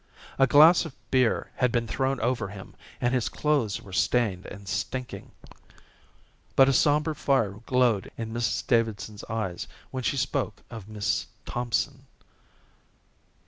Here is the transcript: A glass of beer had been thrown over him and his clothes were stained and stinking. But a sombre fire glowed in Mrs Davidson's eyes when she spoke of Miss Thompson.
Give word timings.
A 0.39 0.47
glass 0.47 0.83
of 0.83 0.95
beer 1.11 1.51
had 1.57 1.71
been 1.71 1.85
thrown 1.85 2.19
over 2.21 2.47
him 2.47 2.73
and 2.99 3.13
his 3.13 3.29
clothes 3.29 3.83
were 3.83 3.93
stained 3.93 4.47
and 4.47 4.67
stinking. 4.67 5.29
But 6.55 6.67
a 6.67 6.73
sombre 6.73 7.13
fire 7.13 7.59
glowed 7.67 8.09
in 8.17 8.33
Mrs 8.33 8.65
Davidson's 8.65 9.23
eyes 9.25 9.67
when 9.91 10.01
she 10.01 10.17
spoke 10.17 10.63
of 10.71 10.89
Miss 10.89 11.27
Thompson. 11.45 12.07